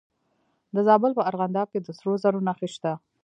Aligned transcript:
د 0.73 0.75
زابل 0.87 1.11
په 1.15 1.23
ارغنداب 1.29 1.67
کې 1.73 1.79
د 1.81 1.87
سرو 1.97 2.13
زرو 2.23 2.39
نښې 2.47 2.69
شته. 2.75 2.91